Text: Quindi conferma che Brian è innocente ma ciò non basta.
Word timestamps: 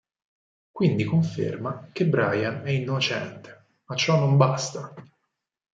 Quindi 0.71 1.03
conferma 1.03 1.89
che 1.91 2.07
Brian 2.07 2.65
è 2.65 2.71
innocente 2.71 3.65
ma 3.85 3.95
ciò 3.95 4.17
non 4.17 4.35
basta. 4.35 4.91